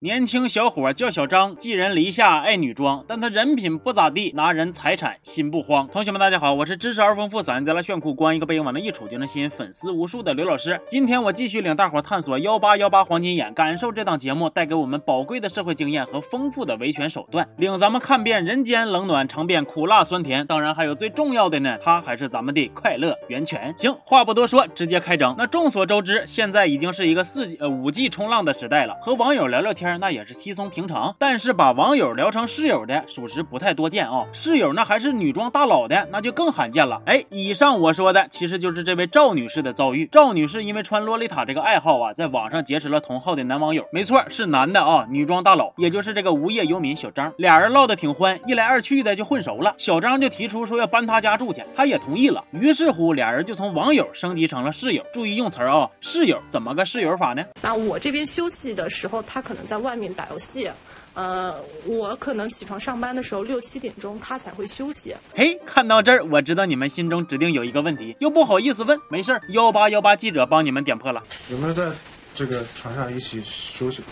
[0.00, 5.88] 年轻小伙叫小张，寄人篱下爱女装，但他人品不咋地，拿人财产心不慌。
[5.88, 10.80] 同学们，大家好，我是知识而丰富、嗓音贼拉炫酷、光一个背影往那一杵就能吸引粉丝无数的刘老师。
[10.86, 20.46] 今天我继续领大伙探索幺八幺八黄金眼，感受这档节目带给我们宝贵的社会经验和丰富的维权手段，领咱们看遍人间冷暖，尝遍苦辣酸甜。
[20.46, 23.74] 当然还有最重要的呢，它还是咱们的快乐源泉。
[23.76, 25.34] 行，话不多说，直接开整。
[25.36, 30.68] 那众所周知，现在已经是一个四呃五 G 冲浪的时代了，和网友聊聊天那也是稀松。
[30.68, 34.26] 平常，但是把网友聊成室友的，属实不太多见啊。
[34.34, 37.00] 室友那还是女装大佬的，那就更罕见了。
[37.06, 40.06] 哎，以上我说的，其实就是这位赵女士的遭遇。
[40.12, 43.86] 赵女士因为穿洛丽塔这个爱好啊，在网上结识了同号的男网友。
[43.90, 47.32] 没错，是男的啊，女装大佬，也就是这个无业游民小张。
[47.38, 49.74] 俩人唠得挺欢，一来二去的就混熟了。
[49.78, 52.44] 小张就提出说要搬他家住去，他也同意了。
[52.50, 55.02] 于是乎，俩人就从网友升级成了室友。
[55.14, 57.42] 注意用词啊，室友怎么个室友法呢？
[57.62, 60.70] 那我这边休息的时候，他可能在外面打游戏。
[61.14, 65.16] 呃，我可能起床上班的时候六七点钟，他才会休息。
[65.34, 68.96] 嘿，看到这儿，我知道你们心中指定有一个问题，又不好意思问。
[69.08, 71.20] 没事儿，幺八幺八记者帮你们点破了。
[71.50, 71.90] 有没有在
[72.36, 74.02] 这个床上一起休息？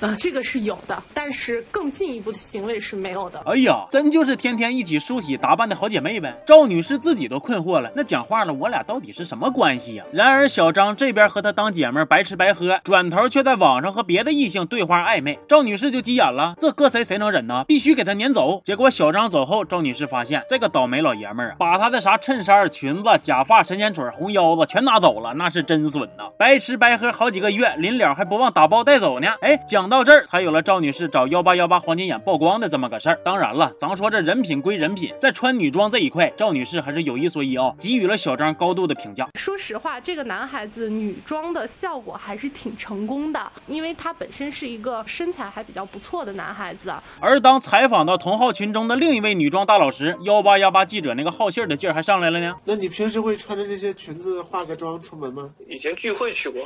[0.00, 3.42] 啊，这个是有的，但是更进一步的行为是没有的。
[3.44, 6.40] 哎呀，真就是天天一起梳洗打扮的好姐妹呗。
[6.46, 10.04] 赵女士自己都困惑了，那讲话了，我俩到底是什么关系呀？
[10.12, 15.36] 然而小张这边和她当姐妹白吃白喝，转头却在网上和别的异性对话暧昧。
[15.48, 17.64] 赵女士就急眼了，这搁谁谁能忍呢？
[17.66, 18.62] 必须给他撵走。
[18.64, 26.28] 结果小张走后，赵女士发现这个倒霉老爷们儿，把她的啥衬衫、裙子、假发、神仙水、红腰子全拿走了，那是真损呐！
[26.38, 29.26] 白吃白喝好几个月，临了还不忘打包带走呢。
[29.40, 29.87] 哎，讲。
[29.88, 33.18] 到这儿才有了赵女士找幺八幺八黄金眼曝光的这么个事儿。
[33.24, 39.28] 当然了，咱说这人品归人品，在穿女装这一块，赵女士还是有一说一啊，给予了小张高度的评价。
[39.38, 46.92] 说实话，这个男孩子女装的效果还是挺成功的，因为他本身是一个身材还比较不错的男孩子。
[47.20, 52.54] 而当采访到同号群中的另一位女装大佬时，幺八幺八记者那个好信儿的劲儿还上来了呢。
[52.64, 55.50] 那你平时会穿着这些裙子化个妆出门吗？
[55.68, 56.60] 以前聚会去过。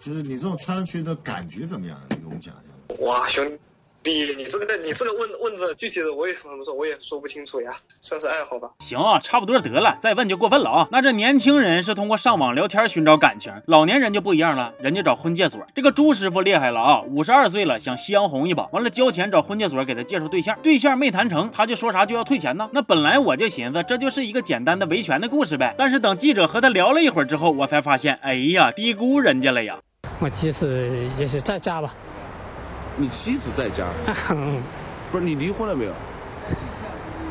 [0.00, 1.96] 就是你这种穿上去的感觉怎么样？
[2.08, 3.04] 你给我们讲一下。
[3.04, 3.46] 哇，兄
[4.02, 8.70] 弟，你这个你这个问问的具体的我也怎么说我也说不清楚呀，算是爱好吧。
[8.80, 10.88] 行啊，差不多得了，再问就过分了啊。
[10.90, 15.60] 那这年轻人是通过上网聊天寻找感情，老年人就不一样了，人家找婚介所。
[15.74, 22.70] 这个朱师傅厉害了啊，五十二岁了，想夕阳红一把，完了交钱找婚介所给他介绍对象，对象没谈成，他就说啥就要退钱呢。
[22.72, 29.78] 那本来我就寻思这就是一个简单的维权的故事呗，但是等记者和他聊了一会儿之后，我才发现，哎呀，低估人家了呀。
[30.20, 30.86] 我妻子
[31.18, 31.94] 也是在家吧？
[32.96, 33.86] 你妻子在家？
[35.10, 35.92] 不是你离婚了没有？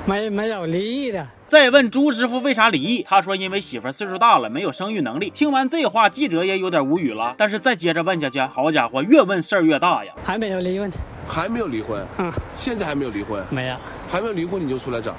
[0.06, 1.28] 没没有离异的。
[1.46, 5.30] 再问朱师傅为啥离异，他说因为媳妇岁数大了，没有生育能力。
[5.30, 7.36] 听完这话，记者也有点无语了。
[7.38, 10.12] 但是再接着问下去，好家伙，越问事儿越大呀！
[10.24, 10.92] 还没有离婚？
[11.28, 12.04] 还没有离婚？
[12.18, 13.44] 嗯，现在还没有离婚？
[13.52, 13.76] 没有。
[14.10, 15.14] 还没有离婚你就出来找？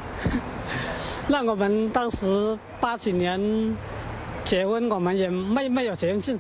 [1.28, 3.76] 那我们当时八几年
[4.44, 6.36] 结婚，我们也没没有结婚证。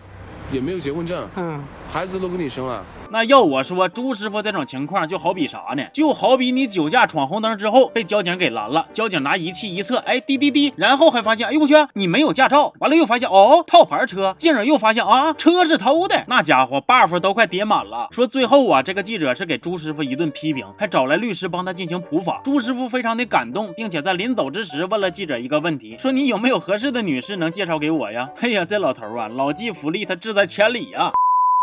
[0.52, 1.62] 也没有结婚证，嗯，
[1.92, 2.84] 孩子都给你生了。
[3.12, 5.84] 那要我说，朱师傅这种情况就好比啥呢？
[5.92, 12.72] 就好比你酒驾闯红灯之后被交警给拦了，交警拿仪器一测，哎，滴滴滴，然后还发现，哎呦我去，你没有驾照。
[12.78, 16.24] 完了又发现，哦，套牌车，进而又发现啊，车是偷的。
[16.28, 18.08] 那家伙 buff 都快叠满了。
[18.12, 22.40] 说最后啊，这个记者是给朱师傅一顿批评，还找来律师帮他进行普法。
[22.44, 28.28] 朱师傅非常的感动，并且在临走之时问了记者一个问题，说你有没有合适的女士能介绍给我呀？
[28.40, 31.10] 哎呀，这老头啊，老骥伏枥，他志在千里呀。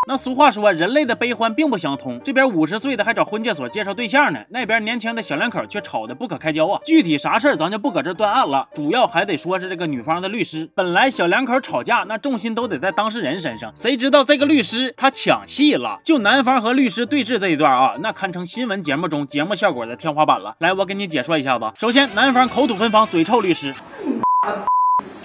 [0.09, 2.18] 那俗话说，人类的悲欢并不相通。
[2.23, 6.79] 这边五十岁的还找婚介所介绍对象呢，那边年轻的小两口却吵得不可开交啊。
[6.85, 8.69] 具体啥事儿，咱就不搁这断案了。
[8.73, 10.69] 主要还得说是这个女方的律师。
[10.73, 16.00] 本来小两口吵架，那重心都得在当事人身上，谁知道这个律师他抢戏了。
[16.06, 20.56] 就男方和律师对峙这一段啊，那堪称新闻节目中节目效果的天花板了。
[20.59, 21.69] 来，我给你解说一下子。
[21.78, 23.74] 首先，男方口吐芬芳，嘴臭律师。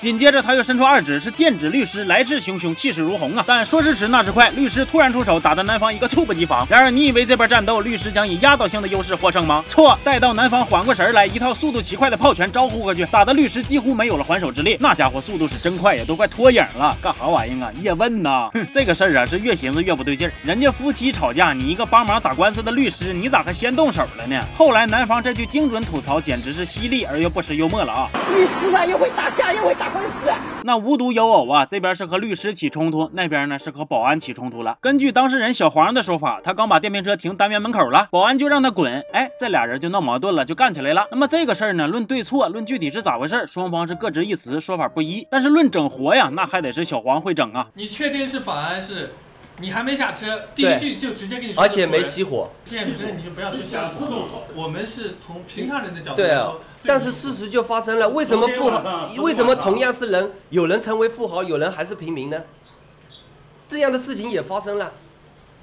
[0.03, 3.45] 紧接着他又伸出二指，是剑指律师，来势汹汹，气势如虹啊！
[3.47, 6.67] 但说时迟，那时快，律师突然出手，打得男方一个猝不及防。
[6.69, 9.65] 然而，你以为这边战斗律师将以压倒性的优势获胜吗？
[9.69, 9.97] 错！
[10.03, 14.77] 待到男方缓过神来，一套速度奇快的炮拳招呼过去，打得律师几乎没有了还手之力。
[14.81, 16.97] 那家伙速度是真快呀，都快脱影了！
[17.01, 17.71] 干啥玩意啊？
[17.81, 18.51] 叶问呐！
[18.55, 20.33] 哼，这个事儿啊，是越寻思越不对劲儿。
[20.43, 24.45] 人家夫妻吵架，你一个帮忙打官司的律师，你咋还先动手了呢？
[24.59, 28.11] 后来男方这句精准吐槽，简直是犀利而又不失幽默了啊！
[28.35, 30.29] 律师啊，又会打架，又会打官司。
[30.65, 34.77] 那无独有偶啊，这边是和律师起冲突，那边呢是和保安起冲突了。
[34.81, 41.07] 根据当事人小黄的说法，他刚把电瓶车停单元门口了，保安就让他滚，哎，这俩人就闹矛盾了，就干起来了。
[41.11, 45.27] 那么这个事儿呢，论对错，论具体是咋回事，双方是各执一词，说法不一。
[45.31, 47.69] 但是论整活呀，那还得是小黄会整啊。
[47.75, 49.11] 你确定是保安是？
[49.63, 52.51] 你还没下车，第一句就直接跟你说，而且没熄火。
[52.65, 54.45] 这样女生你就不要说下火。
[54.57, 62.43] 我们是从平常人的角度对啊来说，，但是事实就发生了，为什么富豪， 为什么同样是人，有人成为富豪，有人还是平民呢？
[63.69, 64.93] 这样的事情也发生了，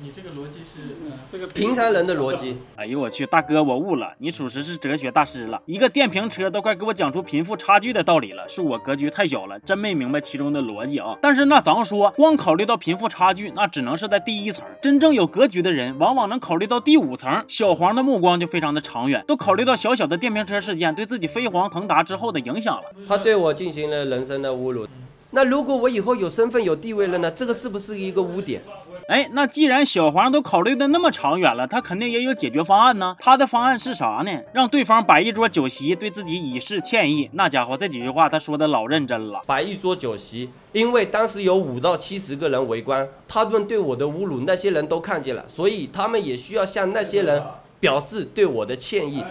[0.02, 0.96] 你这个逻辑是
[1.30, 2.56] 这个平常人的逻辑。
[2.78, 5.62] 哎呦我去，大哥我悟了，你属实是哲学大师了。
[5.66, 11.18] 一个电瓶车都快给我讲出贫富差距的道理了，是我格局太小了，真没明白其中的逻辑啊。
[11.22, 14.64] 但是那咱说，光考虑到贫富差距，那只能是在第一层。
[14.82, 17.44] 真正有格局的人，往往能考虑到第五层。
[17.50, 22.84] 小黄的目光就非常的长远，都考虑到小小的电瓶车事件对自己飞黄腾达之后的影响了。
[23.06, 24.88] 他对我进行了人生的侮辱。
[25.32, 27.30] 那如果我以后有身份有地位了呢？
[27.30, 28.64] 这个是不是一个污点？
[29.10, 33.16] 哎，那既然小黄都考虑的那么长远了，他肯定也有解决方案呢。
[33.20, 34.32] 他的方案是啥呢？
[34.54, 37.28] 让对方摆一桌酒席，对自己以示歉意。
[37.34, 39.42] 那家伙这几句话他说的老认真了。
[39.48, 47.42] 摆一桌酒席，因为当时有五到七十个人围观，他们对我的侮辱，那些人都看见了，所以他们也需要向那些人
[47.80, 49.24] 表示对我的歉意。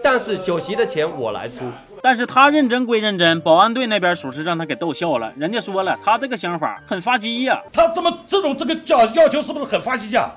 [0.00, 1.64] 但是酒席的钱我来出。
[2.04, 5.32] 但是他认真归认真，保安队那边属实让他给逗笑了。
[5.38, 10.30] 人家说了，他这个想法很发鸡呀、他这么这种这个要要求是不是很发鸡呀？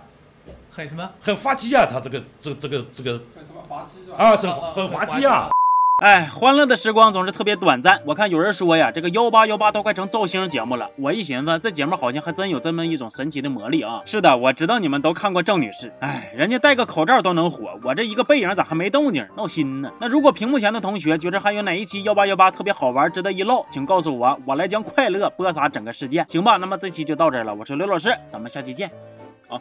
[0.72, 1.12] 很什么？
[1.20, 3.22] 很滑稽呀，他这个这这个这个
[4.16, 5.50] 啊，很很滑稽啊。
[6.04, 8.00] 哎，欢乐的时光总是特别短暂。
[8.06, 10.88] 我看有人说呀，这个幺八幺八都快成造星节目了。
[10.96, 14.04] 我一寻思，这节目好像还真有这么一种神奇的魔力啊！
[14.06, 19.28] 是的，我知道你们都看过郑女士，哎，人家戴个口罩都能火，我这一个背影咋还没动静？
[19.36, 19.92] 闹心呢。
[20.00, 26.58] 那如果屏幕前的同学觉着还有哪一期幺八幺八特别好玩，值得一唠，请告诉我，我来将快乐播撒整个世界，行吧？
[26.58, 28.92] 那么这期就到这了，我是刘老师，咱们下期见，
[29.48, 29.60] 好。